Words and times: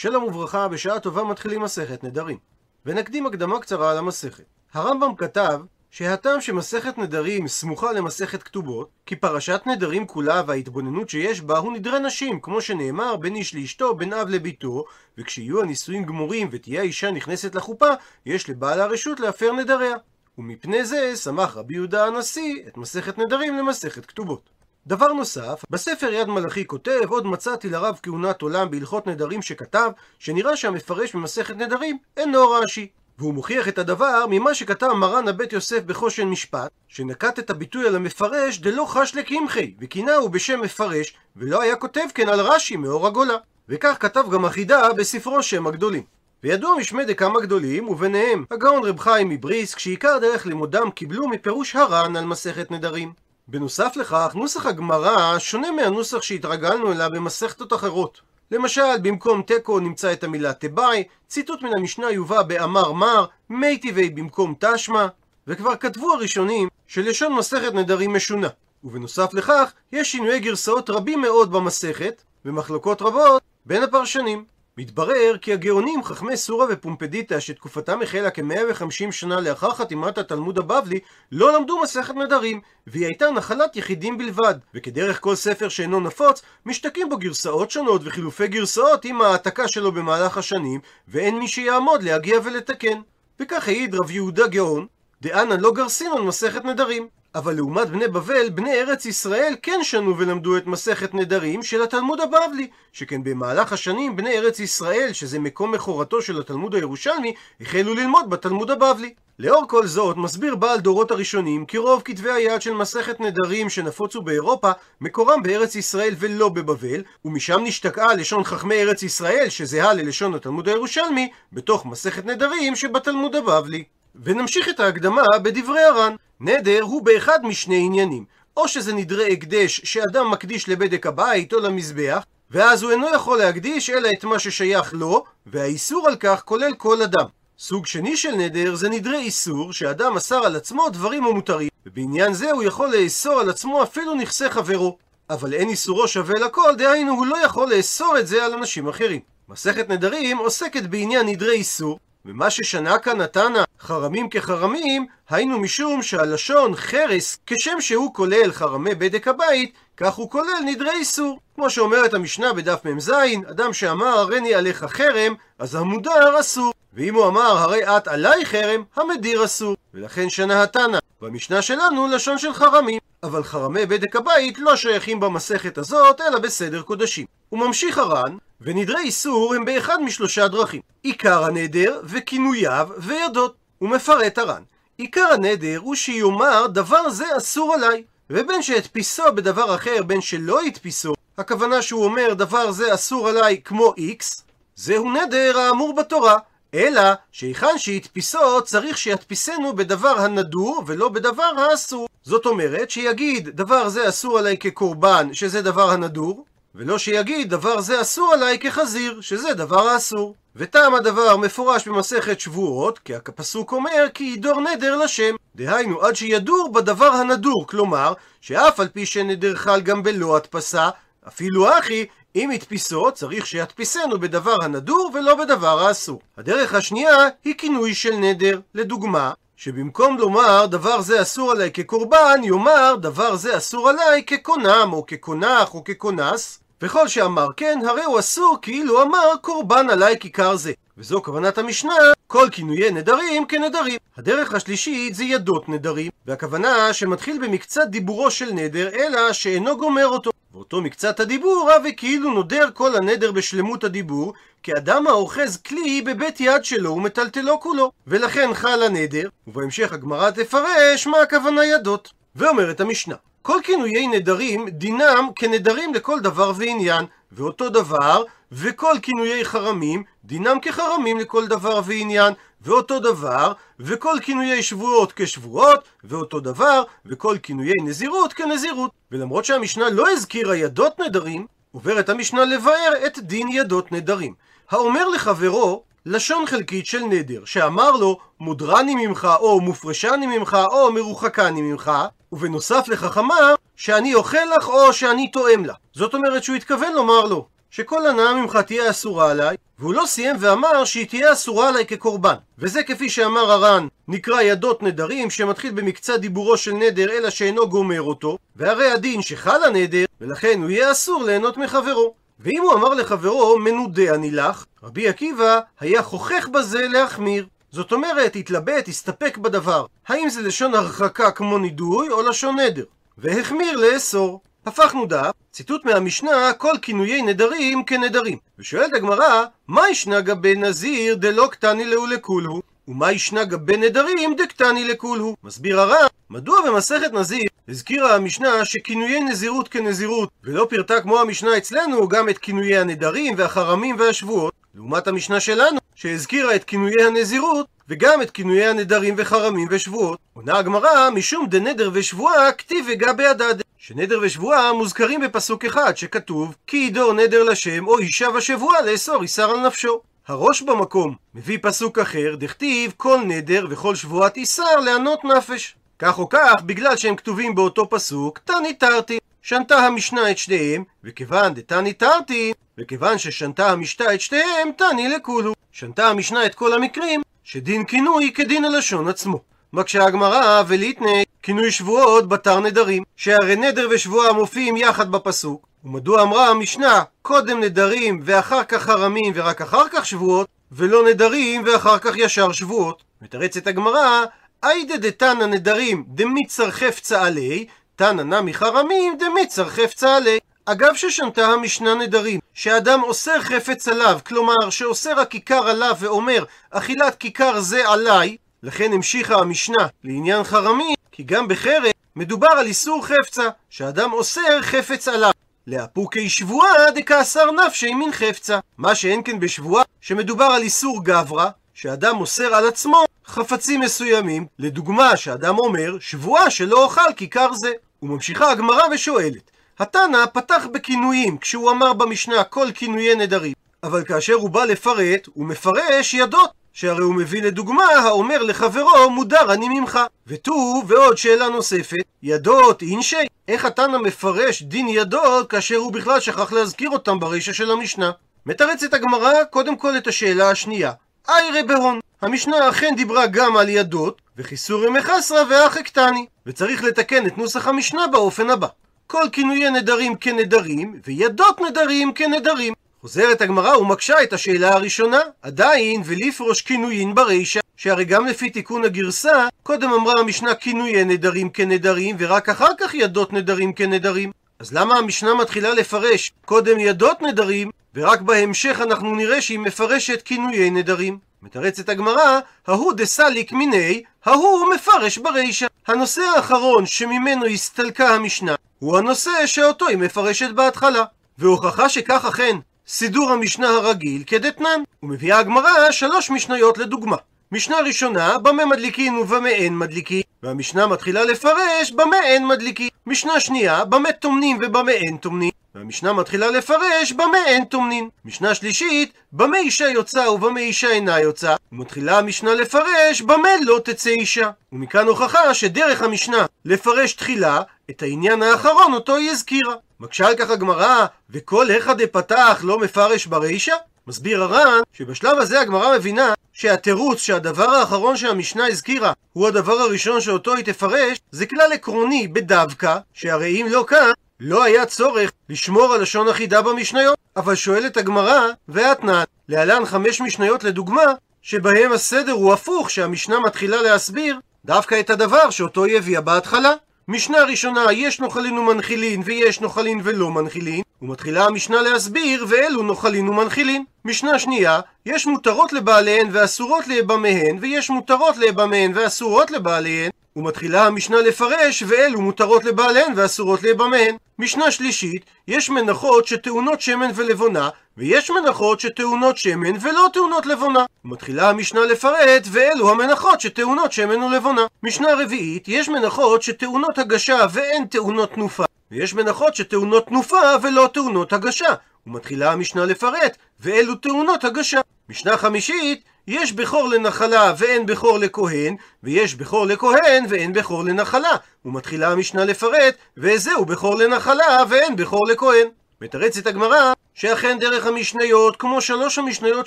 שלום 0.00 0.24
וברכה, 0.24 0.68
בשעה 0.68 1.00
טובה 1.00 1.24
מתחילים 1.24 1.62
מסכת 1.62 2.04
נדרים. 2.04 2.38
ונקדים 2.86 3.26
הקדמה 3.26 3.60
קצרה 3.60 3.90
על 3.90 3.98
המסכת. 3.98 4.44
הרמב"ם 4.72 5.14
כתב 5.16 5.60
שהטעם 5.90 6.40
שמסכת 6.40 6.98
נדרים 6.98 7.48
סמוכה 7.48 7.92
למסכת 7.92 8.42
כתובות, 8.42 8.90
כי 9.06 9.16
פרשת 9.16 9.62
נדרים 9.66 10.06
כולה 10.06 10.42
וההתבוננות 10.46 11.08
שיש 11.08 11.40
בה 11.40 11.58
הוא 11.58 11.72
נדרי 11.72 12.00
נשים, 12.00 12.40
כמו 12.40 12.60
שנאמר 12.60 13.16
בין 13.16 13.34
איש 13.34 13.54
לאשתו, 13.54 13.94
בין 13.94 14.12
אב 14.12 14.28
לביתו, 14.28 14.84
וכשיהיו 15.18 15.62
הנישואים 15.62 16.04
גמורים 16.04 16.48
ותהיה 16.50 16.80
האישה 16.80 17.10
נכנסת 17.10 17.54
לחופה, 17.54 17.90
יש 18.26 18.50
לבעל 18.50 18.80
הרשות 18.80 19.20
להפר 19.20 19.52
נדריה. 19.52 19.96
ומפני 20.38 20.84
זה 20.84 21.16
שמח 21.16 21.56
רבי 21.56 21.74
יהודה 21.74 22.06
הנשיא 22.06 22.62
את 22.68 22.76
מסכת 22.76 23.18
נדרים 23.18 23.58
למסכת 23.58 24.06
כתובות. 24.06 24.57
דבר 24.88 25.12
נוסף, 25.12 25.64
בספר 25.70 26.12
יד 26.12 26.28
מלאכי 26.28 26.66
כותב, 26.66 27.00
עוד 27.08 27.26
מצאתי 27.26 27.68
לרב 27.68 27.98
כהונת 28.02 28.42
עולם 28.42 28.70
בהלכות 28.70 29.06
נדרים 29.06 29.42
שכתב, 29.42 29.90
שנראה 30.18 30.56
שהמפרש 30.56 31.14
במסכת 31.14 31.56
נדרים 31.56 31.98
אינו 32.16 32.50
רש"י. 32.50 32.88
והוא 33.18 33.34
מוכיח 33.34 33.68
את 33.68 33.78
הדבר 33.78 34.24
ממה 34.30 34.54
שכתב 34.54 34.92
מרן 34.92 35.28
הבית 35.28 35.52
יוסף 35.52 35.82
בחושן 35.82 36.28
משפט, 36.28 36.70
שנקט 36.88 37.38
את 37.38 37.50
הביטוי 37.50 37.86
על 37.86 37.96
המפרש 37.96 38.58
דלא 38.58 38.84
חש 38.88 39.14
לקמחי, 39.14 39.74
וכינהו 39.80 40.28
בשם 40.28 40.60
מפרש, 40.60 41.16
ולא 41.36 41.62
היה 41.62 41.76
כותב 41.76 42.04
כן 42.14 42.28
על 42.28 42.40
רש"י 42.40 42.76
מאור 42.76 43.06
הגולה. 43.06 43.36
וכך 43.68 43.96
כתב 44.00 44.24
גם 44.32 44.44
החידה 44.44 44.92
בספרו 44.92 45.42
שם 45.42 45.66
הגדולים. 45.66 46.02
וידוע 46.42 46.76
משמי 46.78 47.04
דכמה 47.04 47.40
גדולים, 47.40 47.88
וביניהם 47.88 48.44
הגאון 48.50 48.84
רב 48.84 48.98
חיים 48.98 49.28
מבריסק, 49.28 49.78
שעיקר 49.78 50.18
דרך 50.18 50.46
לימודם 50.46 50.90
קיבלו 50.90 51.28
מפירוש 51.28 51.76
הר"ן 51.76 52.16
על 52.16 52.24
מסכת 52.24 52.70
נדרים. 52.70 53.27
בנוסף 53.50 53.96
לכך, 53.96 54.32
נוסח 54.34 54.66
הגמרא 54.66 55.38
שונה 55.38 55.70
מהנוסח 55.70 56.22
שהתרגלנו 56.22 56.92
אליו 56.92 57.10
במסכתות 57.12 57.72
אחרות. 57.72 58.20
למשל, 58.50 58.98
במקום 59.02 59.42
תיקו 59.42 59.80
נמצא 59.80 60.12
את 60.12 60.24
המילה 60.24 60.52
תבאי, 60.52 61.04
ציטוט 61.28 61.62
מן 61.62 61.70
המשנה 61.78 62.10
יובא 62.10 62.42
באמר 62.42 62.92
מר, 62.92 63.26
מי 63.50 63.78
טבעי 63.78 64.10
במקום 64.10 64.54
תשמע, 64.60 65.06
וכבר 65.46 65.76
כתבו 65.76 66.12
הראשונים 66.12 66.68
שלשון 66.86 67.34
מסכת 67.34 67.74
נדרים 67.74 68.14
משונה. 68.14 68.48
ובנוסף 68.84 69.34
לכך, 69.34 69.72
יש 69.92 70.12
שינויי 70.12 70.40
גרסאות 70.40 70.90
רבים 70.90 71.20
מאוד 71.20 71.52
במסכת, 71.52 72.22
ומחלוקות 72.44 73.02
רבות 73.02 73.42
בין 73.66 73.82
הפרשנים. 73.82 74.44
מתברר 74.78 75.36
כי 75.40 75.52
הגאונים 75.52 76.04
חכמי 76.04 76.36
סורה 76.36 76.66
ופומפדיטה 76.70 77.40
שתקופתם 77.40 78.02
החלה 78.02 78.30
כ-150 78.30 79.12
שנה 79.12 79.40
לאחר 79.40 79.70
חתימת 79.70 80.18
התלמוד 80.18 80.58
הבבלי 80.58 81.00
לא 81.32 81.52
למדו 81.52 81.82
מסכת 81.82 82.14
נדרים 82.14 82.60
והיא 82.86 83.06
הייתה 83.06 83.30
נחלת 83.30 83.76
יחידים 83.76 84.18
בלבד. 84.18 84.54
וכדרך 84.74 85.20
כל 85.20 85.34
ספר 85.34 85.68
שאינו 85.68 86.00
נפוץ 86.00 86.42
משתקים 86.66 87.08
בו 87.08 87.16
גרסאות 87.16 87.70
שונות 87.70 88.00
וחילופי 88.04 88.48
גרסאות 88.48 89.04
עם 89.04 89.20
העתקה 89.20 89.68
שלו 89.68 89.92
במהלך 89.92 90.38
השנים 90.38 90.80
ואין 91.08 91.38
מי 91.38 91.48
שיעמוד 91.48 92.02
להגיע 92.02 92.38
ולתקן. 92.44 93.00
וכך 93.40 93.68
העיד 93.68 93.94
רב 93.94 94.10
יהודה 94.10 94.46
גאון 94.46 94.86
דאנה 95.22 95.56
לא 95.56 95.72
גרסין 95.72 96.12
על 96.12 96.22
מסכת 96.22 96.64
נדרים 96.64 97.08
אבל 97.38 97.54
לעומת 97.54 97.88
בני 97.88 98.08
בבל, 98.08 98.48
בני 98.48 98.72
ארץ 98.72 99.06
ישראל 99.06 99.54
כן 99.62 99.80
שנו 99.82 100.18
ולמדו 100.18 100.56
את 100.56 100.66
מסכת 100.66 101.14
נדרים 101.14 101.62
של 101.62 101.82
התלמוד 101.82 102.20
הבבלי, 102.20 102.68
שכן 102.92 103.24
במהלך 103.24 103.72
השנים 103.72 104.16
בני 104.16 104.38
ארץ 104.38 104.60
ישראל, 104.60 105.12
שזה 105.12 105.38
מקום 105.38 105.72
מכורתו 105.72 106.22
של 106.22 106.40
התלמוד 106.40 106.74
הירושלמי, 106.74 107.34
החלו 107.60 107.94
ללמוד 107.94 108.30
בתלמוד 108.30 108.70
הבבלי. 108.70 109.14
לאור 109.38 109.64
כל 109.68 109.86
זאת, 109.86 110.16
מסביר 110.16 110.54
בעל 110.54 110.80
דורות 110.80 111.10
הראשונים 111.10 111.66
כי 111.66 111.78
רוב 111.78 112.02
כתבי 112.04 112.30
היד 112.30 112.62
של 112.62 112.72
מסכת 112.72 113.20
נדרים 113.20 113.70
שנפוצו 113.70 114.22
באירופה, 114.22 114.70
מקורם 115.00 115.42
בארץ 115.42 115.74
ישראל 115.74 116.14
ולא 116.18 116.48
בבבל, 116.48 117.02
ומשם 117.24 117.60
נשתקעה 117.64 118.14
לשון 118.14 118.44
חכמי 118.44 118.74
ארץ 118.74 119.02
ישראל, 119.02 119.48
שזהה 119.48 119.94
ללשון 119.94 120.34
התלמוד 120.34 120.68
הירושלמי, 120.68 121.30
בתוך 121.52 121.86
מסכת 121.86 122.26
נדרים 122.26 122.76
שבתלמוד 122.76 123.36
הבבלי. 123.36 123.84
ונמשיך 124.22 124.68
את 124.68 124.80
ההקדמה 124.80 125.22
בדברי 125.42 125.82
הר"ן. 125.82 126.14
נדר 126.40 126.82
הוא 126.82 127.02
באחד 127.02 127.38
משני 127.42 127.82
עניינים. 127.84 128.24
או 128.58 128.68
שזה 128.68 128.94
נדרי 128.94 129.32
הקדש 129.32 129.80
שאדם 129.84 130.30
מקדיש 130.30 130.68
לבדק 130.68 131.06
הבית 131.06 131.52
או 131.52 131.60
למזבח, 131.60 132.24
ואז 132.50 132.82
הוא 132.82 132.90
אינו 132.90 133.06
יכול 133.14 133.38
להקדיש 133.38 133.90
אלא 133.90 134.08
את 134.18 134.24
מה 134.24 134.38
ששייך 134.38 134.94
לו, 134.94 135.24
והאיסור 135.46 136.08
על 136.08 136.16
כך 136.16 136.42
כולל 136.44 136.74
כל 136.74 137.02
אדם. 137.02 137.26
סוג 137.58 137.86
שני 137.86 138.16
של 138.16 138.30
נדר 138.30 138.74
זה 138.74 138.88
נדרי 138.88 139.18
איסור, 139.18 139.72
שאדם 139.72 140.16
אסר 140.16 140.36
על 140.36 140.56
עצמו 140.56 140.88
דברים 140.88 141.24
המותרים, 141.24 141.68
ובעניין 141.86 142.34
זה 142.34 142.50
הוא 142.52 142.62
יכול 142.62 142.96
לאסור 142.96 143.40
על 143.40 143.50
עצמו 143.50 143.82
אפילו 143.82 144.14
נכסי 144.14 144.50
חברו. 144.50 144.98
אבל 145.30 145.54
אין 145.54 145.68
איסורו 145.68 146.08
שווה 146.08 146.34
לכל, 146.40 146.74
דהיינו 146.78 147.12
הוא 147.12 147.26
לא 147.26 147.36
יכול 147.44 147.74
לאסור 147.74 148.18
את 148.18 148.26
זה 148.26 148.44
על 148.44 148.52
אנשים 148.52 148.88
אחרים. 148.88 149.20
מסכת 149.48 149.88
נדרים 149.88 150.38
עוסקת 150.38 150.82
בעניין 150.82 151.26
נדרי 151.26 151.54
איסור, 151.54 151.98
ומה 152.28 152.50
ששנה 152.50 152.98
כאן 152.98 153.20
נתנה 153.20 153.64
חרמים 153.80 154.28
כחרמים, 154.28 155.06
היינו 155.30 155.58
משום 155.58 156.02
שהלשון 156.02 156.74
חרס, 156.76 157.38
כשם 157.46 157.80
שהוא 157.80 158.14
כולל 158.14 158.52
חרמי 158.52 158.94
בדק 158.94 159.28
הבית, 159.28 159.72
כך 159.96 160.14
הוא 160.14 160.30
כולל 160.30 160.60
נדרי 160.64 160.90
איסור. 160.90 161.38
כמו 161.54 161.70
שאומרת 161.70 162.14
המשנה 162.14 162.52
בדף 162.52 162.84
מ"ז, 162.84 163.12
אדם 163.50 163.72
שאמר 163.72 164.06
הריני 164.06 164.54
עליך 164.54 164.84
חרם, 164.84 165.34
אז 165.58 165.74
המודר 165.74 166.40
אסור. 166.40 166.72
ואם 166.92 167.14
הוא 167.14 167.26
אמר 167.26 167.58
הרי 167.58 167.96
את 167.96 168.08
עליי 168.08 168.44
חרם, 168.44 168.82
המדיר 168.96 169.44
אסור. 169.44 169.76
ולכן 169.94 170.30
שנה 170.30 170.62
התנא. 170.62 170.98
במשנה 171.20 171.62
שלנו 171.62 172.08
לשון 172.08 172.38
של 172.38 172.54
חרמים. 172.54 172.98
אבל 173.22 173.42
חרמי 173.42 173.86
בדק 173.86 174.16
הבית 174.16 174.58
לא 174.58 174.76
שייכים 174.76 175.20
במסכת 175.20 175.78
הזאת, 175.78 176.20
אלא 176.20 176.38
בסדר 176.38 176.82
קודשים. 176.82 177.26
הוא 177.48 177.60
ממשיך 177.60 177.98
הר"ן, 177.98 178.36
ונדרי 178.60 179.00
איסור 179.00 179.54
הם 179.54 179.64
באחד 179.64 180.02
משלושה 180.02 180.48
דרכים. 180.48 180.80
עיקר 181.02 181.44
הנדר, 181.44 182.00
וכינוייו, 182.04 182.88
וידות. 182.98 183.54
הוא 183.78 183.88
מפרט 183.88 184.38
הר"ן. 184.38 184.62
עיקר 184.98 185.28
הנדר 185.32 185.78
הוא 185.78 185.94
שיאמר 185.94 186.66
דבר 186.66 187.10
זה 187.10 187.36
אסור 187.36 187.74
עליי. 187.74 188.02
ובין 188.30 188.62
שהדפיסו 188.62 189.22
בדבר 189.34 189.74
אחר, 189.74 190.02
בין 190.02 190.20
שלא 190.20 190.60
הדפיסו, 190.60 191.14
הכוונה 191.38 191.82
שהוא 191.82 192.04
אומר 192.04 192.34
דבר 192.34 192.70
זה 192.70 192.94
אסור 192.94 193.28
עליי 193.28 193.60
כמו 193.64 193.94
איקס, 193.96 194.44
זהו 194.76 195.12
נדר 195.12 195.58
האמור 195.58 195.94
בתורה. 195.94 196.38
אלא 196.74 197.02
שהיכן 197.32 197.78
שהדפיסו 197.78 198.62
צריך 198.64 198.98
שידפיסנו 198.98 199.76
בדבר 199.76 200.18
הנדור 200.18 200.82
ולא 200.86 201.08
בדבר 201.08 201.50
האסור. 201.56 202.08
זאת 202.22 202.46
אומרת 202.46 202.90
שיגיד 202.90 203.48
דבר 203.48 203.88
זה 203.88 204.08
אסור 204.08 204.38
עליי 204.38 204.58
כקורבן 204.58 205.34
שזה 205.34 205.62
דבר 205.62 205.90
הנדור 205.90 206.44
ולא 206.78 206.98
שיגיד 206.98 207.50
דבר 207.50 207.80
זה 207.80 208.00
אסור 208.00 208.32
עליי 208.32 208.58
כחזיר 208.58 209.20
שזה 209.20 209.54
דבר 209.54 209.88
האסור. 209.88 210.34
וטעם 210.56 210.94
הדבר 210.94 211.36
מפורש 211.36 211.88
במסכת 211.88 212.40
שבועות 212.40 212.98
כי 212.98 213.14
הפסוק 213.14 213.72
אומר 213.72 214.06
כי 214.14 214.24
ידור 214.24 214.60
נדר 214.60 214.96
לשם 214.96 215.34
דהיינו 215.56 216.02
עד 216.02 216.16
שידור 216.16 216.72
בדבר 216.72 217.06
הנדור 217.06 217.66
כלומר 217.66 218.12
שאף 218.40 218.80
על 218.80 218.88
פי 218.88 219.06
שנדר 219.06 219.54
חל 219.54 219.80
גם 219.80 220.02
בלא 220.02 220.36
הדפסה 220.36 220.90
אפילו 221.28 221.78
אחי 221.78 222.06
אם 222.36 222.50
הדפיסו, 222.50 223.12
צריך 223.12 223.46
שידפיסנו 223.46 224.18
בדבר 224.18 224.56
הנדור 224.62 225.10
ולא 225.14 225.34
בדבר 225.34 225.86
האסור. 225.86 226.20
הדרך 226.36 226.74
השנייה 226.74 227.28
היא 227.44 227.54
כינוי 227.58 227.94
של 227.94 228.16
נדר. 228.16 228.60
לדוגמה, 228.74 229.32
שבמקום 229.56 230.18
לומר 230.18 230.66
דבר 230.66 231.00
זה 231.00 231.22
אסור 231.22 231.50
עליי 231.50 231.70
כקורבן, 231.72 232.40
יאמר 232.42 232.94
דבר 233.00 233.36
זה 233.36 233.56
אסור 233.56 233.88
עליי 233.88 234.24
כקונם, 234.26 234.90
או 234.92 235.06
כקונח, 235.06 235.74
או 235.74 235.84
כקונס, 235.84 236.60
וכל 236.82 237.08
שאמר 237.08 237.48
כן, 237.56 237.78
הרי 237.88 238.04
הוא 238.04 238.18
אסור 238.18 238.58
כאילו 238.62 239.02
אמר 239.02 239.36
קורבן 239.40 239.90
עליי 239.90 240.18
כיכר 240.20 240.56
זה. 240.56 240.72
וזו 240.98 241.22
כוונת 241.22 241.58
המשנה, 241.58 241.94
כל 242.26 242.48
כינויי 242.52 242.90
נדרים 242.90 243.46
כנדרים. 243.46 243.98
הדרך 244.16 244.54
השלישית 244.54 245.14
זה 245.14 245.24
ידות 245.24 245.68
נדרים, 245.68 246.10
והכוונה 246.26 246.92
שמתחיל 246.92 247.46
במקצת 247.46 247.86
דיבורו 247.88 248.30
של 248.30 248.52
נדר, 248.52 248.88
אלא 248.88 249.32
שאינו 249.32 249.76
גומר 249.76 250.06
אותו. 250.06 250.30
ואותו 250.54 250.80
מקצת 250.80 251.20
הדיבור, 251.20 251.70
הווה 251.76 251.92
כאילו 251.92 252.32
נודר 252.32 252.68
כל 252.74 252.96
הנדר 252.96 253.32
בשלמות 253.32 253.84
הדיבור, 253.84 254.32
כאדם 254.62 255.06
האוחז 255.06 255.56
כלי 255.56 256.02
בבית 256.02 256.40
יד 256.40 256.64
שלו 256.64 256.92
ומטלטלו 256.92 257.60
כולו. 257.60 257.92
ולכן 258.06 258.54
חל 258.54 258.82
הנדר, 258.82 259.28
ובהמשך 259.46 259.92
הגמרא 259.92 260.30
תפרש 260.30 261.06
מה 261.06 261.20
הכוונה 261.20 261.64
ידות. 261.64 262.17
ואומרת 262.36 262.80
המשנה, 262.80 263.14
כל 263.42 263.60
כינויי 263.64 264.06
נדרים 264.06 264.68
דינם 264.68 265.28
כנדרים 265.36 265.94
לכל 265.94 266.20
דבר 266.20 266.52
ועניין, 266.56 267.04
ואותו 267.32 267.68
דבר, 267.68 268.22
וכל 268.52 268.94
כינויי 269.02 269.44
חרמים 269.44 270.02
דינם 270.24 270.60
כחרמים 270.62 271.18
לכל 271.18 271.46
דבר 271.46 271.80
ועניין, 271.84 272.34
ואותו 272.62 272.98
דבר, 272.98 273.52
וכל 273.80 274.16
כינויי 274.22 274.62
שבועות 274.62 275.12
כשבועות, 275.16 275.88
ואותו 276.04 276.40
דבר, 276.40 276.82
וכל 277.06 277.36
כינויי 277.42 277.74
נזירות 277.84 278.32
כנזירות. 278.32 278.90
ולמרות 279.12 279.44
שהמשנה 279.44 279.90
לא 279.90 280.10
הזכירה 280.10 280.56
ידות 280.56 281.00
נדרים, 281.00 281.46
עוברת 281.72 282.08
המשנה 282.08 282.44
לבאר 282.44 282.92
את 283.06 283.18
דין 283.18 283.48
ידות 283.48 283.92
נדרים. 283.92 284.34
האומר 284.70 285.08
לחברו, 285.08 285.82
לשון 286.06 286.46
חלקית 286.46 286.86
של 286.86 287.00
נדר, 287.00 287.44
שאמר 287.44 287.90
לו 287.90 288.18
מודרני 288.40 289.06
ממך, 289.06 289.28
או 289.40 289.60
מופרשני 289.60 290.26
ממך, 290.26 290.58
או 290.70 290.92
מרוחקני 290.92 291.62
ממך, 291.62 291.92
ובנוסף 292.32 292.88
אמר 293.18 293.54
שאני 293.76 294.14
אוכל 294.14 294.44
לך 294.56 294.68
או 294.68 294.92
שאני 294.92 295.30
תואם 295.30 295.64
לה. 295.64 295.74
זאת 295.92 296.14
אומרת 296.14 296.44
שהוא 296.44 296.56
התכוון 296.56 296.92
לומר 296.92 297.24
לו 297.24 297.46
שכל 297.70 298.06
הנאה 298.06 298.34
ממך 298.34 298.56
תהיה 298.56 298.90
אסורה 298.90 299.30
עליי, 299.30 299.56
והוא 299.78 299.94
לא 299.94 300.06
סיים 300.06 300.36
ואמר 300.40 300.84
שהיא 300.84 301.08
תהיה 301.08 301.32
אסורה 301.32 301.68
עליי 301.68 301.86
כקורבן. 301.86 302.34
וזה 302.58 302.82
כפי 302.82 303.08
שאמר 303.08 303.52
הר"ן, 303.52 303.86
נקרא 304.08 304.40
ידות 304.40 304.82
נדרים, 304.82 305.30
שמתחיל 305.30 305.72
במקצת 305.72 306.20
דיבורו 306.20 306.56
של 306.56 306.72
נדר, 306.72 307.10
אלא 307.10 307.30
שאינו 307.30 307.68
גומר 307.68 308.02
אותו, 308.02 308.38
והרי 308.56 308.90
הדין 308.90 309.22
שחל 309.22 309.64
הנדר, 309.64 310.04
ולכן 310.20 310.62
הוא 310.62 310.70
יהיה 310.70 310.92
אסור 310.92 311.24
ליהנות 311.24 311.56
מחברו. 311.56 312.14
ואם 312.40 312.62
הוא 312.62 312.72
אמר 312.72 312.88
לחברו, 312.88 313.58
מנודה 313.58 314.14
אני 314.14 314.30
לך, 314.30 314.64
רבי 314.82 315.08
עקיבא 315.08 315.60
היה 315.80 316.02
חוכך 316.02 316.48
בזה 316.48 316.88
להחמיר. 316.88 317.46
זאת 317.70 317.92
אומרת, 317.92 318.36
התלבט, 318.36 318.88
הסתפק 318.88 319.36
בדבר. 319.36 319.86
האם 320.08 320.28
זה 320.28 320.42
לשון 320.42 320.74
הרחקה 320.74 321.30
כמו 321.30 321.58
נידוי, 321.58 322.08
או 322.08 322.22
לשון 322.22 322.60
נדר? 322.60 322.84
והחמיר 323.18 323.76
לאסור. 323.76 324.40
הפכנו 324.66 325.06
דף, 325.06 325.30
ציטוט 325.52 325.84
מהמשנה, 325.84 326.52
כל 326.58 326.74
כינויי 326.82 327.22
נדרים 327.22 327.84
כנדרים. 327.84 328.38
ושואלת 328.58 328.94
הגמרא, 328.94 329.44
מה 329.68 329.90
ישנה 329.90 330.20
גבי 330.20 330.54
נזיר 330.54 331.14
דלא 331.14 331.48
קטני 331.50 331.84
לאו 331.84 332.06
לכולהו? 332.06 332.62
ומה 332.88 333.12
ישנה 333.12 333.44
גבי 333.44 333.76
נדרים 333.76 334.36
דקטני 334.36 334.84
לכולהו? 334.84 335.36
מסביר 335.44 335.80
הר"ן, 335.80 336.06
מדוע 336.30 336.60
במסכת 336.66 337.12
נזיר 337.12 337.48
הזכירה 337.68 338.14
המשנה 338.14 338.64
שכינויי 338.64 339.20
נזירות 339.20 339.68
כנזירות, 339.68 340.28
ולא 340.44 340.66
פירטה 340.70 341.00
כמו 341.00 341.20
המשנה 341.20 341.56
אצלנו 341.56 342.08
גם 342.08 342.28
את 342.28 342.38
כינויי 342.38 342.78
הנדרים 342.78 343.34
והחרמים 343.36 343.96
והשבועות, 343.98 344.54
לעומת 344.74 345.08
המשנה 345.08 345.40
שלנו, 345.40 345.78
שהזכירה 345.94 346.54
את 346.54 346.64
כינויי 346.64 347.04
הנזירות 347.06 347.66
וגם 347.88 348.22
את 348.22 348.30
כינויי 348.30 348.66
הנדרים 348.66 349.14
וחרמים 349.18 349.68
ושבועות. 349.70 350.18
עונה 350.32 350.58
הגמרא, 350.58 351.10
משום 351.10 351.46
דנדר 351.46 351.90
ושבועה 351.92 352.52
כתיב 352.52 352.86
וגע 352.88 353.12
בידד. 353.12 353.54
שנדר 353.78 354.18
ושבועה 354.22 354.72
מוזכרים 354.72 355.20
בפסוק 355.20 355.64
אחד, 355.64 355.96
שכתוב 355.96 356.54
כי 356.66 356.76
ידור 356.76 357.12
נדר 357.12 357.42
לשם 357.42 357.86
או 357.86 357.98
אישה 357.98 358.28
ושבועה 358.30 358.82
לאסור 358.82 359.22
איסר 359.22 359.50
על 359.50 359.66
נפשו. 359.66 360.00
הראש 360.28 360.62
במקום 360.62 361.14
מביא 361.34 361.58
פסוק 361.62 361.98
אחר, 361.98 362.34
דכתיב 362.38 362.92
כל 362.96 363.20
נדר 363.26 363.66
וכל 363.70 363.94
שבועת 363.94 364.36
איסר 364.36 364.76
לענות 364.76 365.24
נפש. 365.24 365.74
כך 365.98 366.18
או 366.18 366.28
כך, 366.28 366.62
בגלל 366.66 366.96
שהם 366.96 367.16
כתובים 367.16 367.54
באותו 367.54 367.90
פסוק, 367.90 368.38
תני 368.38 368.74
תרתי. 368.74 369.18
שנתה 369.42 369.76
המשנה 369.76 370.30
את 370.30 370.38
שניהם, 370.38 370.84
וכיוון 371.04 371.54
דתני 371.54 371.92
תרתי, 371.92 372.52
וכיוון 372.78 373.18
ששנתה 373.18 373.70
המשתה 373.70 374.14
את 374.14 374.20
שניהם, 374.20 374.68
תני 374.76 375.08
לכולו. 375.08 375.54
שנתה 375.72 376.08
המשנה 376.08 376.46
את 376.46 376.54
כל 376.54 376.72
המקרים, 376.72 377.22
שדין 377.44 377.84
כינוי 377.84 378.32
כדין 378.34 378.64
הלשון 378.64 379.08
עצמו. 379.08 379.40
מקשה 379.72 380.04
הגמרא 380.04 380.62
וליטני 380.68 381.24
כינוי 381.42 381.70
שבועות 381.70 382.28
בתר 382.28 382.60
נדרים, 382.60 383.02
שהרי 383.16 383.56
נדר 383.56 383.88
ושבועה 383.90 384.32
מופיעים 384.32 384.76
יחד 384.76 385.10
בפסוק, 385.10 385.66
ומדוע 385.84 386.22
אמרה 386.22 386.48
המשנה 386.48 387.02
קודם 387.22 387.60
נדרים 387.60 388.20
ואחר 388.24 388.64
כך 388.64 388.82
חרמים 388.82 389.32
ורק 389.36 389.62
אחר 389.62 389.88
כך 389.92 390.06
שבועות, 390.06 390.48
ולא 390.72 391.08
נדרים 391.08 391.62
ואחר 391.66 391.98
כך 391.98 392.16
ישר 392.16 392.52
שבועות? 392.52 393.02
מתרצת 393.22 393.66
הגמרא 393.66 394.24
איידה 394.62 394.96
דתנא 394.96 395.44
נדרים 395.44 396.04
דמיצר 396.08 396.70
חפצה 396.70 397.22
עלי, 397.22 397.66
תנא 397.96 398.22
נמי 398.22 398.54
חרמים 398.54 399.18
דמיצר 399.18 399.68
חפצה 399.68 400.16
עלי. 400.16 400.38
אגב 400.64 400.94
ששנתה 400.94 401.46
המשנה 401.46 401.94
נדרים, 401.94 402.40
שאדם 402.54 403.02
אוסר 403.02 403.40
חפץ 403.40 403.88
עליו, 403.88 404.18
כלומר 404.26 404.70
שאוסר 404.70 405.20
הכיכר 405.20 405.68
עליו 405.68 405.96
ואומר 405.98 406.44
אכילת 406.70 407.14
כיכר 407.14 407.60
זה 407.60 407.88
עליי, 407.88 408.36
לכן 408.62 408.92
המשיכה 408.92 409.34
המשנה 409.34 409.86
לעניין 410.04 410.44
חרמים, 410.44 410.94
כי 411.12 411.22
גם 411.22 411.48
בחרם 411.48 411.90
מדובר 412.16 412.50
על 412.50 412.66
איסור 412.66 413.06
חפצה, 413.06 413.48
שאדם 413.70 414.12
אוסר 414.12 414.62
חפץ 414.62 415.08
עליו. 415.08 415.30
לאפוקי 415.66 416.28
שבועה 416.28 416.90
דכאסר 416.94 417.50
נפשי 417.50 417.94
מן 417.94 418.12
חפצה. 418.12 418.58
מה 418.78 418.94
שאין 418.94 419.22
כן 419.24 419.40
בשבועה, 419.40 419.84
שמדובר 420.00 420.44
על 420.44 420.62
איסור 420.62 421.04
גברא, 421.04 421.48
שאדם 421.80 422.20
אוסר 422.20 422.54
על 422.54 422.68
עצמו 422.68 423.04
חפצים 423.26 423.80
מסוימים, 423.80 424.46
לדוגמה 424.58 425.16
שאדם 425.16 425.58
אומר 425.58 425.96
שבועה 426.00 426.50
שלא 426.50 426.84
אוכל 426.84 427.12
כיכר 427.16 427.54
זה. 427.54 427.72
וממשיכה 428.02 428.50
הגמרא 428.50 428.82
ושואלת, 428.92 429.50
התנא 429.78 430.26
פתח 430.32 430.66
בכינויים 430.72 431.38
כשהוא 431.38 431.70
אמר 431.70 431.92
במשנה 431.92 432.44
כל 432.44 432.66
כינויי 432.74 433.14
נדרים, 433.14 433.52
אבל 433.82 434.04
כאשר 434.04 434.32
הוא 434.32 434.50
בא 434.50 434.64
לפרט, 434.64 435.28
הוא 435.34 435.46
מפרש 435.46 436.14
ידות, 436.14 436.50
שהרי 436.72 437.02
הוא 437.02 437.14
מביא 437.14 437.42
לדוגמה 437.42 437.84
האומר 437.84 438.42
לחברו 438.42 439.10
מודר 439.10 439.52
אני 439.52 439.68
ממך. 439.68 439.98
ותו, 440.26 440.82
ועוד 440.86 441.18
שאלה 441.18 441.48
נוספת, 441.48 442.04
ידות 442.22 442.82
אינשי? 442.82 443.26
איך 443.48 443.64
התנא 443.64 443.98
מפרש 443.98 444.62
דין 444.62 444.88
ידות 444.88 445.50
כאשר 445.50 445.76
הוא 445.76 445.92
בכלל 445.92 446.20
שכח 446.20 446.52
להזכיר 446.52 446.90
אותם 446.90 447.20
ברישה 447.20 447.52
של 447.52 447.70
המשנה? 447.70 448.10
מתרצת 448.46 448.94
הגמרא 448.94 449.44
קודם 449.50 449.76
כל 449.76 449.96
את 449.96 450.06
השאלה 450.06 450.50
השנייה. 450.50 450.92
איירה 451.28 451.62
בהון. 451.62 452.00
המשנה 452.22 452.68
אכן 452.68 452.94
דיברה 452.96 453.26
גם 453.26 453.56
על 453.56 453.68
ידות, 453.68 454.20
וחיסורי 454.36 454.90
מחסרא 454.90 455.42
ואחי 455.50 455.82
קטני. 455.82 456.26
וצריך 456.46 456.84
לתקן 456.84 457.26
את 457.26 457.38
נוסח 457.38 457.68
המשנה 457.68 458.06
באופן 458.06 458.50
הבא. 458.50 458.66
כל 459.06 459.24
כינויי 459.32 459.70
נדרים 459.70 460.16
כנדרים, 460.16 461.00
וידות 461.06 461.60
נדרים 461.60 462.12
כנדרים. 462.12 462.74
חוזרת 463.00 463.40
הגמרא 463.40 463.76
ומקשה 463.76 464.22
את 464.22 464.32
השאלה 464.32 464.72
הראשונה, 464.72 465.20
עדיין 465.42 466.02
ולפרוש 466.04 466.62
כינויין 466.62 467.14
ברישה, 467.14 467.60
שהרי 467.76 468.04
גם 468.04 468.26
לפי 468.26 468.50
תיקון 468.50 468.84
הגרסה, 468.84 469.48
קודם 469.62 469.92
אמרה 469.92 470.20
המשנה 470.20 470.54
כינויי 470.54 471.04
נדרים 471.04 471.50
כנדרים, 471.50 472.16
ורק 472.18 472.48
אחר 472.48 472.70
כך 472.78 472.94
ידות 472.94 473.32
נדרים 473.32 473.72
כנדרים. 473.72 474.32
אז 474.58 474.72
למה 474.72 474.98
המשנה 474.98 475.34
מתחילה 475.34 475.74
לפרש 475.74 476.32
קודם 476.44 476.78
ידות 476.78 477.22
נדרים, 477.22 477.70
ורק 477.98 478.20
בהמשך 478.20 478.80
אנחנו 478.82 479.14
נראה 479.14 479.42
שהיא 479.42 479.58
מפרשת 479.58 480.22
כינויי 480.22 480.70
נדרים? 480.70 481.18
מתרצת 481.42 481.88
הגמרא, 481.88 482.40
ההוא 482.66 482.92
דסליק 482.92 483.52
מיני, 483.52 484.02
ההוא 484.24 484.74
מפרש 484.74 485.18
ברישה. 485.18 485.66
הנושא 485.86 486.22
האחרון 486.36 486.86
שממנו 486.86 487.46
הסתלקה 487.46 488.14
המשנה, 488.14 488.54
הוא 488.78 488.98
הנושא 488.98 489.46
שאותו 489.46 489.88
היא 489.88 489.98
מפרשת 489.98 490.50
בהתחלה. 490.50 491.04
והוכחה 491.38 491.88
שכך 491.88 492.24
אכן, 492.24 492.56
סידור 492.88 493.30
המשנה 493.30 493.68
הרגיל 493.68 494.22
כדתנן. 494.26 494.82
ומביאה 495.02 495.38
הגמרא 495.38 495.90
שלוש 495.90 496.30
משניות 496.30 496.78
לדוגמה. 496.78 497.16
משנה 497.52 497.76
ראשונה, 497.80 498.38
במה 498.38 498.64
מדליקין 498.64 499.16
ובמה 499.16 499.48
אין 499.48 499.78
מדליקין, 499.78 500.22
והמשנה 500.42 500.86
מתחילה 500.86 501.24
לפרש 501.24 501.90
במה 501.90 502.16
אין 502.22 502.46
מדליקין. 502.46 502.88
משנה 503.06 503.40
שנייה, 503.40 503.84
במה 503.84 504.12
טומנים 504.12 504.58
ובמה 504.62 504.92
אין 504.92 505.16
טומנים, 505.16 505.50
והמשנה 505.78 506.12
מתחילה 506.12 506.50
לפרש 506.50 507.12
במה 507.12 507.44
אין 507.46 507.64
טומנין. 507.64 508.08
משנה 508.24 508.54
שלישית, 508.54 509.12
במה 509.32 509.58
אישה 509.58 509.88
יוצא 509.88 510.28
ובמה 510.28 510.60
אישה 510.60 510.90
אינה 510.90 511.20
יוצא, 511.20 511.56
ומתחילה 511.72 512.18
המשנה 512.18 512.54
לפרש 512.54 513.20
במה 513.20 513.48
לא 513.60 513.80
תצא 513.84 514.10
אישה. 514.10 514.50
ומכאן 514.72 515.06
הוכחה 515.06 515.54
שדרך 515.54 516.02
המשנה 516.02 516.46
לפרש 516.64 517.12
תחילה 517.12 517.60
את 517.90 518.02
העניין 518.02 518.42
האחרון 518.42 518.92
אותו 518.92 519.16
היא 519.16 519.30
הזכירה. 519.30 519.74
מקשה 520.00 520.26
על 520.26 520.34
כך 520.36 520.50
הגמרא, 520.50 521.06
וכל 521.30 521.70
היכא 521.70 521.92
דפתח 521.92 522.60
לא 522.62 522.78
מפרש 522.78 523.26
ברישה? 523.26 523.74
מסביר 524.06 524.42
הר"ן 524.42 524.80
שבשלב 524.92 525.38
הזה 525.38 525.60
הגמרא 525.60 525.96
מבינה 525.96 526.34
שהתירוץ 526.52 527.18
שהדבר 527.20 527.70
האחרון 527.70 528.16
שהמשנה 528.16 528.66
הזכירה 528.66 529.12
הוא 529.32 529.48
הדבר 529.48 529.72
הראשון 529.72 530.20
שאותו 530.20 530.54
היא 530.54 530.64
תפרש 530.64 531.18
זה 531.30 531.46
כלל 531.46 531.72
עקרוני 531.72 532.28
בדווקא 532.28 532.98
שהרי 533.14 533.62
אם 533.62 533.66
לא 533.70 533.84
כאן 533.88 534.10
לא 534.40 534.64
היה 534.64 534.86
צורך 534.86 535.32
לשמור 535.48 535.94
על 535.94 536.00
לשון 536.00 536.28
אחידה 536.28 536.62
במשניות 536.62 537.16
אבל 537.36 537.54
שואלת 537.54 537.96
הגמרא 537.96 538.40
ואתנן 538.68 539.24
להלן 539.48 539.84
חמש 539.84 540.20
משניות 540.20 540.64
לדוגמה 540.64 541.02
שבהם 541.42 541.92
הסדר 541.92 542.32
הוא 542.32 542.52
הפוך 542.52 542.90
שהמשנה 542.90 543.40
מתחילה 543.40 543.82
להסביר 543.82 544.40
דווקא 544.64 545.00
את 545.00 545.10
הדבר 545.10 545.50
שאותו 545.50 545.84
היא 545.84 545.96
הביאה 545.98 546.20
בהתחלה 546.20 546.72
משנה 547.10 547.42
ראשונה, 547.42 547.84
יש 547.92 548.20
נוחלין 548.20 548.58
ומנחילין 548.58 549.22
ויש 549.24 549.60
נוחלין 549.60 550.00
ולא 550.04 550.30
מנחילין, 550.30 550.82
ומתחילה 551.02 551.44
המשנה 551.44 551.82
להסביר 551.82 552.46
ואלו 552.48 552.82
נוחלין 552.82 553.28
ומנחילין. 553.28 553.84
משנה 554.04 554.38
שנייה, 554.38 554.80
יש 555.06 555.26
מותרות 555.26 555.72
לבעליהן 555.72 556.28
ואסורות 556.32 556.86
ליבמיהן, 556.86 557.58
ויש 557.60 557.90
מותרות 557.90 558.36
ליבמיהן 558.36 558.92
ואסורות 558.94 559.50
לבעליהן, 559.50 560.10
ומתחילה 560.38 560.86
המשנה 560.86 561.20
לפרש 561.20 561.82
ואלו 561.86 562.20
מותרות 562.20 562.64
לבעליהן 562.64 563.12
ואסורות 563.16 563.62
ליבמיהן. 563.62 564.16
משנה 564.38 564.70
שלישית, 564.70 565.24
יש 565.48 565.70
מנחות 565.70 566.26
שטעונות 566.26 566.80
שמן 566.80 567.10
ולבונה, 567.14 567.68
ויש 567.96 568.30
מנחות 568.30 568.80
שטעונות 568.80 569.36
שמן 569.36 569.76
ולא 569.80 570.08
טעונות 570.12 570.46
לבונה. 570.46 570.84
ומתחילה 571.04 571.50
המשנה 571.50 571.80
לפרט, 571.80 572.42
ואלו 572.52 572.90
המנחות 572.90 573.40
שטעונות 573.40 573.92
שמן 573.92 574.22
ולבונה. 574.22 574.66
משנה 574.82 575.08
רביעית, 575.18 575.68
יש 575.68 575.88
מנחות 575.88 576.42
שטעונות 576.42 576.98
הגשה 576.98 577.46
ואין 577.52 577.86
טעונות 577.86 578.32
תנופה. 578.32 578.64
ויש 578.90 579.14
מנחות 579.14 579.54
שטעונות 579.54 580.06
תנופה 580.06 580.40
ולא 580.62 580.88
טעונות 580.92 581.32
הגשה. 581.32 581.74
ומתחילה 582.06 582.52
המשנה 582.52 582.84
לפרט, 582.84 583.36
ואלו 583.60 583.94
טעונות 583.94 584.44
הגשה. 584.44 584.80
משנה 585.08 585.36
חמישית, 585.36 586.04
יש 586.28 586.52
בכור 586.52 586.88
לנחלה 586.88 587.54
ואין 587.58 587.86
בכור 587.86 588.18
לכהן, 588.18 588.76
ויש 589.02 589.34
בכור 589.34 589.66
לכהן 589.66 590.24
ואין 590.28 590.52
בכור 590.52 590.84
לנחלה. 590.84 591.36
ומתחילה 591.64 592.12
המשנה 592.12 592.44
לפרט, 592.44 592.94
וזהו 593.16 593.64
בכור 593.64 593.94
לנחלה 593.94 594.62
ואין 594.68 594.96
בכור 594.96 595.26
לכהן. 595.26 595.68
מתרצת 596.00 596.46
הגמרא 596.46 596.92
שאכן 597.14 597.58
דרך 597.58 597.86
המשניות, 597.86 598.56
כמו 598.56 598.80
שלוש 598.80 599.18
המשניות 599.18 599.66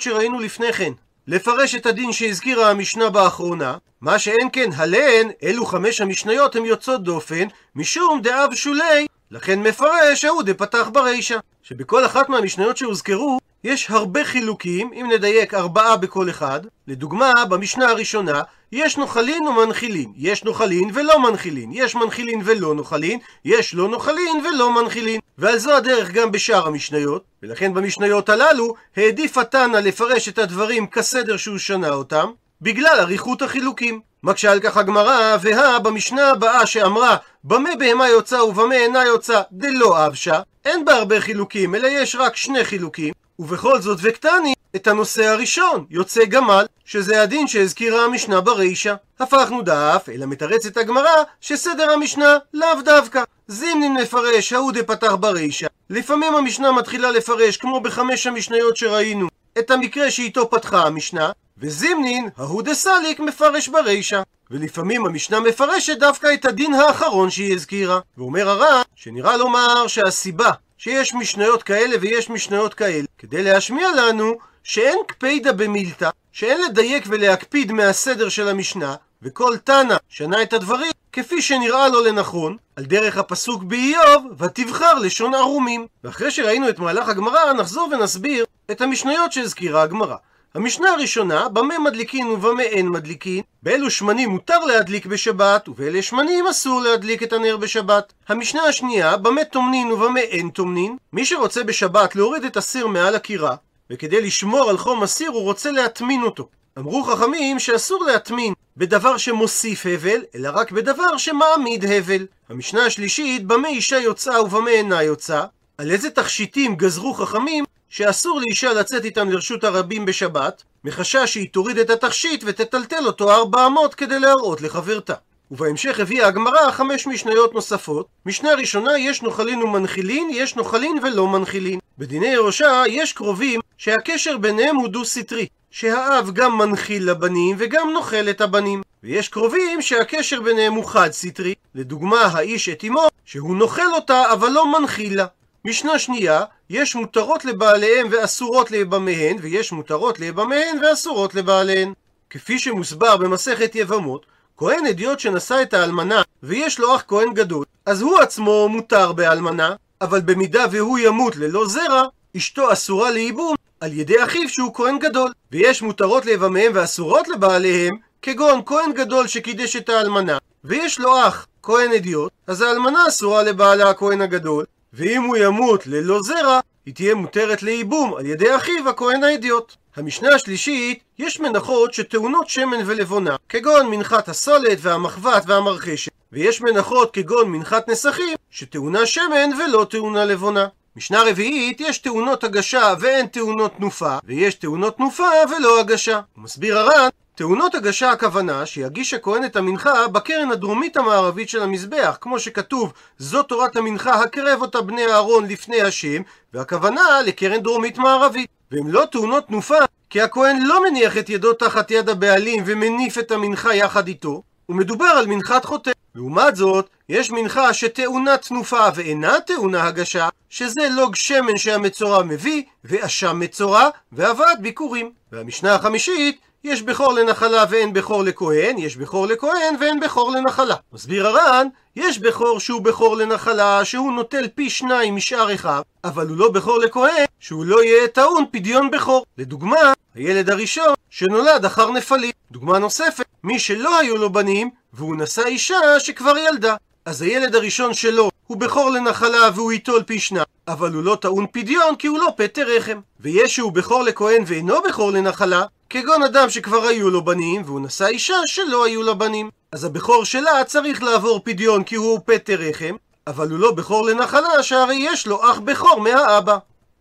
שראינו 0.00 0.40
לפני 0.40 0.72
כן, 0.72 0.92
לפרש 1.26 1.74
את 1.74 1.86
הדין 1.86 2.12
שהזכירה 2.12 2.70
המשנה 2.70 3.10
באחרונה, 3.10 3.76
מה 4.00 4.18
שאין 4.18 4.48
כן 4.52 4.70
הלן, 4.76 5.28
אלו 5.42 5.66
חמש 5.66 6.00
המשניות 6.00 6.56
הן 6.56 6.64
יוצאות 6.64 7.02
דופן, 7.02 7.46
משום 7.76 8.20
דאב 8.22 8.54
שולי, 8.54 9.06
לכן 9.30 9.62
מפרש 9.62 10.24
ההוא 10.24 10.42
דפתח 10.42 10.88
ברישה. 10.92 11.38
שבכל 11.62 12.06
אחת 12.06 12.28
מהמשניות 12.28 12.76
שהוזכרו, 12.76 13.38
יש 13.64 13.90
הרבה 13.90 14.24
חילוקים, 14.24 14.90
אם 14.92 15.10
נדייק 15.14 15.54
ארבעה 15.54 15.96
בכל 15.96 16.30
אחד. 16.30 16.60
לדוגמה, 16.88 17.32
במשנה 17.48 17.88
הראשונה, 17.88 18.42
יש 18.72 18.96
נוחלין 18.96 19.46
ומנחילין. 19.46 20.12
יש 20.16 20.44
נוחלין 20.44 20.90
ולא 20.94 21.22
מנחילין. 21.22 21.70
יש 21.72 21.94
מנחילין 21.94 22.40
ולא 22.44 22.74
נוחלין. 22.74 23.18
יש 23.44 23.74
לא 23.74 23.88
נוחלין 23.88 24.44
ולא 24.46 24.82
מנחילין. 24.82 25.20
ועל 25.38 25.58
זו 25.58 25.76
הדרך 25.76 26.10
גם 26.10 26.32
בשאר 26.32 26.66
המשניות. 26.66 27.24
ולכן 27.42 27.74
במשניות 27.74 28.28
הללו, 28.28 28.74
העדיף 28.96 29.38
התנא 29.38 29.76
לפרש 29.76 30.28
את 30.28 30.38
הדברים 30.38 30.86
כסדר 30.86 31.36
שהוא 31.36 31.58
שנה 31.58 31.88
אותם, 31.90 32.30
בגלל 32.62 33.00
אריכות 33.00 33.42
החילוקים. 33.42 34.00
מקשה 34.22 34.52
על 34.52 34.60
כך 34.60 34.76
הגמרא, 34.76 35.36
והא 35.40 35.78
במשנה 35.78 36.30
הבאה 36.30 36.66
שאמרה 36.66 37.16
במה 37.44 37.76
בהמה 37.78 38.08
יוצא 38.08 38.36
ובמה 38.36 38.74
אינה 38.74 39.04
יוצא 39.04 39.42
דלא 39.52 40.06
אבשה, 40.06 40.40
אין 40.64 40.84
בה 40.84 40.94
הרבה 40.94 41.20
חילוקים, 41.20 41.74
אלא 41.74 41.88
יש 41.88 42.16
רק 42.16 42.36
שני 42.36 42.64
חילוקים, 42.64 43.12
ובכל 43.38 43.80
זאת 43.80 43.98
וקטני 44.02 44.54
את 44.76 44.86
הנושא 44.86 45.26
הראשון, 45.26 45.84
יוצא 45.90 46.24
גמל, 46.24 46.66
שזה 46.84 47.22
הדין 47.22 47.48
שהזכירה 47.48 48.04
המשנה 48.04 48.40
ברישה. 48.40 48.94
הפכנו 49.20 49.62
דף, 49.62 50.08
אלא 50.14 50.26
מתרצת 50.26 50.76
הגמרא, 50.76 51.22
שסדר 51.40 51.90
המשנה 51.90 52.38
לאו 52.54 52.82
דווקא. 52.84 53.22
זימנין 53.48 53.94
מפרש, 53.94 54.52
ההוא 54.52 54.72
דפתח 54.72 55.14
ברישה. 55.20 55.66
לפעמים 55.90 56.34
המשנה 56.34 56.72
מתחילה 56.72 57.10
לפרש, 57.10 57.56
כמו 57.56 57.80
בחמש 57.80 58.26
המשניות 58.26 58.76
שראינו, 58.76 59.28
את 59.58 59.70
המקרה 59.70 60.10
שאיתו 60.10 60.50
פתחה 60.50 60.82
המשנה, 60.82 61.30
וזימנין, 61.58 62.28
ההוא 62.36 62.62
דסליק, 62.62 63.20
מפרש 63.20 63.68
ברישה. 63.68 64.22
ולפעמים 64.50 65.06
המשנה 65.06 65.40
מפרשת 65.40 65.98
דווקא 65.98 66.34
את 66.34 66.44
הדין 66.44 66.74
האחרון 66.74 67.30
שהיא 67.30 67.54
הזכירה. 67.54 68.00
ואומר 68.18 68.48
הר"ן, 68.48 68.82
שנראה 68.94 69.36
לומר 69.36 69.86
שהסיבה 69.86 70.50
שיש 70.84 71.14
משניות 71.14 71.62
כאלה 71.62 71.96
ויש 72.00 72.30
משניות 72.30 72.74
כאלה, 72.74 73.04
כדי 73.18 73.42
להשמיע 73.42 73.88
לנו 73.96 74.38
שאין 74.64 74.98
קפידה 75.06 75.52
במילתא, 75.52 76.10
שאין 76.32 76.60
לדייק 76.62 77.04
ולהקפיד 77.08 77.72
מהסדר 77.72 78.28
של 78.28 78.48
המשנה, 78.48 78.94
וכל 79.22 79.56
תנא 79.64 79.96
שנה 80.08 80.42
את 80.42 80.52
הדברים 80.52 80.90
כפי 81.12 81.42
שנראה 81.42 81.88
לו 81.88 82.04
לנכון, 82.04 82.56
על 82.76 82.84
דרך 82.84 83.16
הפסוק 83.16 83.62
באיוב, 83.62 84.26
ותבחר 84.38 84.94
לשון 84.94 85.34
ערומים. 85.34 85.86
ואחרי 86.04 86.30
שראינו 86.30 86.68
את 86.68 86.78
מהלך 86.78 87.08
הגמרא, 87.08 87.52
נחזור 87.52 87.88
ונסביר 87.92 88.44
את 88.70 88.80
המשניות 88.80 89.32
שהזכירה 89.32 89.82
הגמרא. 89.82 90.16
המשנה 90.54 90.90
הראשונה, 90.90 91.48
במה 91.48 91.78
מדליקין 91.78 92.26
ובמה 92.26 92.62
אין 92.62 92.88
מדליקין, 92.88 93.42
באילו 93.62 93.90
שמנים 93.90 94.30
מותר 94.30 94.58
להדליק 94.58 95.06
בשבת, 95.06 95.68
ובאלה 95.68 96.02
שמנים 96.02 96.46
אסור 96.46 96.80
להדליק 96.80 97.22
את 97.22 97.32
הנר 97.32 97.56
בשבת. 97.56 98.12
המשנה 98.28 98.62
השנייה, 98.62 99.16
במה 99.16 99.44
טומנין 99.44 99.92
ובמה 99.92 100.20
אין 100.20 100.50
טומנין, 100.50 100.96
מי 101.12 101.24
שרוצה 101.24 101.64
בשבת 101.64 102.16
להוריד 102.16 102.44
את 102.44 102.56
הסיר 102.56 102.86
מעל 102.86 103.14
הכירה, 103.14 103.54
וכדי 103.90 104.20
לשמור 104.20 104.70
על 104.70 104.78
חום 104.78 105.02
הסיר 105.02 105.30
הוא 105.30 105.42
רוצה 105.42 105.70
להטמין 105.70 106.22
אותו. 106.22 106.48
אמרו 106.78 107.02
חכמים 107.04 107.58
שאסור 107.58 108.04
להטמין 108.04 108.54
בדבר 108.76 109.16
שמוסיף 109.16 109.86
הבל, 109.86 110.20
אלא 110.34 110.50
רק 110.54 110.72
בדבר 110.72 111.16
שמעמיד 111.16 111.84
הבל. 111.84 112.26
המשנה 112.48 112.86
השלישית, 112.86 113.46
במה 113.46 113.68
אישה 113.68 113.98
יוצאה 113.98 114.42
ובמה 114.42 114.70
אינה 114.70 115.02
יוצאה, 115.02 115.44
על 115.78 115.90
איזה 115.90 116.10
תכשיטים 116.10 116.76
גזרו 116.76 117.14
חכמים 117.14 117.64
שאסור 117.92 118.40
לאישה 118.40 118.72
לצאת 118.72 119.04
איתם 119.04 119.30
לרשות 119.30 119.64
הרבים 119.64 120.04
בשבת, 120.04 120.62
מחשש 120.84 121.32
שהיא 121.32 121.48
תוריד 121.52 121.78
את 121.78 121.90
התכשיט 121.90 122.44
ותטלטל 122.46 123.06
אותו 123.06 123.32
ארבע 123.32 123.66
אמות 123.66 123.94
כדי 123.94 124.18
להראות 124.18 124.60
לחברתה. 124.60 125.14
ובהמשך 125.50 126.00
הביאה 126.00 126.26
הגמרא 126.26 126.70
חמש 126.70 127.06
משניות 127.06 127.54
נוספות. 127.54 128.06
משנה 128.26 128.54
ראשונה 128.54 128.98
יש 128.98 129.22
נוחלין 129.22 129.62
ומנחילין, 129.62 130.28
יש 130.32 130.56
נוחלין 130.56 130.98
ולא 131.02 131.28
מנחילין. 131.28 131.78
בדיני 131.98 132.26
ירושה 132.26 132.82
יש 132.88 133.12
קרובים 133.12 133.60
שהקשר 133.78 134.38
ביניהם 134.38 134.76
הוא 134.76 134.88
דו-סטרי. 134.88 135.46
שהאב 135.70 136.30
גם 136.32 136.58
מנחיל 136.58 137.10
לבנים 137.10 137.56
וגם 137.58 137.90
נוחל 137.90 138.26
את 138.30 138.40
הבנים. 138.40 138.82
ויש 139.02 139.28
קרובים 139.28 139.82
שהקשר 139.82 140.40
ביניהם 140.40 140.72
הוא 140.72 140.84
חד-סטרי. 140.84 141.54
לדוגמה, 141.74 142.20
האיש 142.22 142.68
את 142.68 142.84
אמו, 142.84 143.08
שהוא 143.24 143.56
נוחל 143.56 143.94
אותה 143.94 144.32
אבל 144.32 144.48
לא 144.48 144.80
מנחיל 144.80 145.16
לה. 145.16 145.26
משנה 145.64 145.98
שנייה, 145.98 146.44
יש 146.70 146.94
מותרות 146.94 147.44
לבעליהם 147.44 148.06
ואסורות 148.10 148.70
ליבמיהן, 148.70 149.36
ויש 149.40 149.72
מותרות 149.72 150.20
ליבמיהן 150.20 150.78
ואסורות 150.84 151.34
לבעליהן. 151.34 151.92
כפי 152.30 152.58
שמוסבר 152.58 153.16
במסכת 153.16 153.74
יבמות, 153.74 154.26
כהן 154.56 154.86
אדיוט 154.86 155.20
שנשא 155.20 155.62
את 155.62 155.74
האלמנה 155.74 156.22
ויש 156.42 156.78
לו 156.78 156.96
אח 156.96 157.04
כהן 157.08 157.34
גדול, 157.34 157.64
אז 157.86 158.02
הוא 158.02 158.18
עצמו 158.18 158.68
מותר 158.68 159.12
באלמנה, 159.12 159.74
אבל 160.00 160.20
במידה 160.20 160.64
והוא 160.70 160.98
ימות 160.98 161.36
ללא 161.36 161.66
זרע, 161.66 162.04
אשתו 162.36 162.72
אסורה 162.72 163.10
לייבום 163.10 163.54
על 163.80 163.92
ידי 163.92 164.24
אחיו 164.24 164.48
שהוא 164.48 164.74
כהן 164.74 164.98
גדול. 164.98 165.32
ויש 165.52 165.82
מותרות 165.82 166.26
ליבמיהם 166.26 166.72
ואסורות 166.74 167.28
לבעליהם, 167.28 167.94
כגון 168.22 168.60
כהן 168.66 168.92
גדול 168.92 169.26
שקידש 169.26 169.76
את 169.76 169.88
האלמנה, 169.88 170.38
ויש 170.64 171.00
לו 171.00 171.28
אח 171.28 171.46
כהן 171.62 171.92
אדיוט, 171.92 172.32
אז 172.46 172.60
האלמנה 172.60 173.08
אסורה 173.08 173.42
לבעלה 173.42 173.90
הכהן 173.90 174.20
הגדול, 174.20 174.64
ואם 174.92 175.22
הוא 175.22 175.36
ימות 175.36 175.86
ללא 175.86 176.22
זרע, 176.22 176.60
היא 176.86 176.94
תהיה 176.94 177.14
מותרת 177.14 177.62
לייבום 177.62 178.14
על 178.14 178.26
ידי 178.26 178.56
אחיו 178.56 178.88
הכהן 178.88 179.24
האדיוט. 179.24 179.74
המשנה 179.96 180.34
השלישית, 180.34 181.02
יש 181.18 181.40
מנחות 181.40 181.94
שטעונות 181.94 182.48
שמן 182.48 182.78
ולבונה, 182.86 183.36
כגון 183.48 183.90
מנחת 183.90 184.28
הסולת 184.28 184.78
והמחבת 184.80 185.42
והמרחשת, 185.46 186.12
ויש 186.32 186.60
מנחות 186.60 187.14
כגון 187.14 187.48
מנחת 187.48 187.88
נסכים, 187.88 188.36
שטעונה 188.50 189.06
שמן 189.06 189.50
ולא 189.58 189.86
טעונה 189.90 190.24
לבונה. 190.24 190.66
משנה 190.96 191.22
רביעית, 191.22 191.80
יש 191.80 191.98
טעונות 191.98 192.44
הגשה 192.44 192.94
ואין 193.00 193.26
טעונות 193.26 193.72
תנופה, 193.76 194.16
ויש 194.24 194.54
טעונות 194.54 194.96
תנופה 194.96 195.28
ולא 195.50 195.80
הגשה. 195.80 196.20
מסביר 196.36 196.78
הר"ן 196.78 197.08
טעונות 197.34 197.74
הגשה 197.74 198.10
הכוונה 198.10 198.66
שיגיש 198.66 199.14
הכהן 199.14 199.44
את 199.44 199.56
המנחה 199.56 200.08
בקרן 200.08 200.50
הדרומית 200.50 200.96
המערבית 200.96 201.48
של 201.48 201.62
המזבח, 201.62 202.18
כמו 202.20 202.38
שכתוב 202.38 202.92
זו 203.18 203.42
תורת 203.42 203.76
המנחה 203.76 204.14
הקרב 204.14 204.62
אותה 204.62 204.80
בני 204.80 205.06
אהרון 205.06 205.48
לפני 205.48 205.82
השם, 205.82 206.22
והכוונה 206.54 207.20
לקרן 207.26 207.60
דרומית 207.62 207.98
מערבית. 207.98 208.50
והן 208.70 208.86
לא 208.86 209.04
טעונות 209.12 209.46
תנופה, 209.46 209.78
כי 210.10 210.20
הכהן 210.20 210.62
לא 210.62 210.82
מניח 210.82 211.16
את 211.16 211.30
ידו 211.30 211.52
תחת 211.52 211.90
יד 211.90 212.08
הבעלים 212.08 212.62
ומניף 212.66 213.18
את 213.18 213.30
המנחה 213.30 213.74
יחד 213.74 214.08
איתו, 214.08 214.42
ומדובר 214.68 215.04
על 215.04 215.26
מנחת 215.26 215.64
חוטא. 215.64 215.90
לעומת 216.14 216.56
זאת, 216.56 216.88
יש 217.08 217.30
מנחה 217.30 217.72
שטעונה 217.72 218.36
תנופה 218.36 218.88
ואינה 218.94 219.40
טעונה 219.40 219.86
הגשה, 219.86 220.28
שזה 220.50 220.88
לוג 220.96 221.14
שמן 221.14 221.56
שהמצורע 221.56 222.22
מביא, 222.22 222.62
ואשם 222.84 223.40
מצורע, 223.40 223.88
והבאת 224.12 224.60
ביקורים. 224.60 225.10
והמשנה 225.32 225.74
החמישית 225.74 226.40
יש 226.64 226.82
בכור 226.82 227.12
לנחלה 227.12 227.64
ואין 227.70 227.92
בכור 227.92 228.22
לכהן, 228.22 228.78
יש 228.78 228.96
בכור 228.96 229.26
לכהן 229.26 229.76
ואין 229.80 230.00
בכור 230.00 230.32
לנחלה. 230.32 230.74
מסביר 230.92 231.26
הר"ן, 231.26 231.66
יש 231.96 232.18
בכור 232.18 232.60
שהוא 232.60 232.80
בכור 232.80 233.16
לנחלה, 233.16 233.84
שהוא 233.84 234.12
נוטל 234.12 234.48
פי 234.54 234.70
שניים 234.70 235.16
משאר 235.16 235.54
אחיו, 235.54 235.82
אבל 236.04 236.28
הוא 236.28 236.36
לא 236.36 236.50
בכור 236.50 236.78
לכהן, 236.78 237.24
שהוא 237.40 237.64
לא 237.64 237.84
יהיה 237.84 238.08
טעון 238.08 238.44
פדיון 238.50 238.90
בכור. 238.90 239.24
לדוגמה, 239.38 239.92
הילד 240.14 240.50
הראשון 240.50 240.94
שנולד 241.10 241.64
אחר 241.64 241.90
נפלים. 241.90 242.32
דוגמה 242.50 242.78
נוספת, 242.78 243.24
מי 243.44 243.58
שלא 243.58 243.98
היו 243.98 244.16
לו 244.16 244.32
בנים, 244.32 244.70
והוא 244.92 245.16
נשא 245.16 245.42
אישה 245.42 246.00
שכבר 246.00 246.38
ילדה. 246.38 246.76
אז 247.04 247.22
הילד 247.22 247.54
הראשון 247.54 247.94
שלו 247.94 248.30
הוא 248.46 248.56
בכור 248.56 248.90
לנחלה 248.90 249.50
והוא 249.54 249.72
ייטול 249.72 250.02
פי 250.02 250.20
שניים, 250.20 250.44
אבל 250.68 250.92
הוא 250.92 251.02
לא 251.02 251.18
טעון 251.20 251.46
פדיון 251.52 251.96
כי 251.96 252.06
הוא 252.06 252.18
לא 252.18 252.28
פטר 252.36 252.66
רחם. 252.76 253.00
ויש 253.20 253.54
שהוא 253.54 253.72
בכור 253.72 254.02
לכהן 254.02 254.42
ואינו 254.46 254.82
בכור 254.88 255.12
לנחלה, 255.12 255.64
כגון 255.92 256.22
אדם 256.22 256.50
שכבר 256.50 256.82
היו 256.86 257.10
לו 257.10 257.24
בנים, 257.24 257.62
והוא 257.66 257.80
נשא 257.80 258.06
אישה 258.06 258.34
שלא 258.46 258.84
היו 258.84 259.02
לה 259.02 259.14
בנים. 259.14 259.50
אז 259.72 259.84
הבכור 259.84 260.24
שלה 260.24 260.64
צריך 260.66 261.02
לעבור 261.02 261.40
פדיון 261.44 261.84
כי 261.84 261.94
הוא 261.94 262.20
פטר 262.24 262.54
רחם, 262.54 262.96
אבל 263.26 263.50
הוא 263.50 263.58
לא 263.58 263.72
בכור 263.72 264.06
לנחלה 264.06 264.62
שהרי 264.62 264.94
יש 264.94 265.26
לו 265.26 265.50
אח 265.50 265.58
בכור 265.58 266.00
מהאבא. 266.00 266.58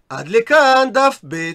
עד 0.10 0.28
לכאן 0.28 0.90
דף 0.94 1.20
ב' 1.28 1.52